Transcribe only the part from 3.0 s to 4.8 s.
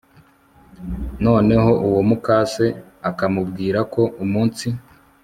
akamubwirako umunsi